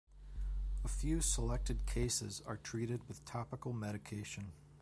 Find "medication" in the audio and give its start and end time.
3.71-4.51